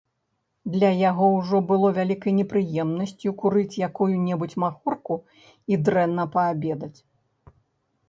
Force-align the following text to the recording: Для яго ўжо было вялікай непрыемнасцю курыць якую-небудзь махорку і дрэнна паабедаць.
Для 0.75 0.87
яго 1.09 1.27
ўжо 1.39 1.57
было 1.71 1.91
вялікай 1.97 2.33
непрыемнасцю 2.39 3.29
курыць 3.43 3.77
якую-небудзь 3.91 4.59
махорку 4.67 5.21
і 5.75 5.83
дрэнна 5.87 6.31
паабедаць. 6.39 6.95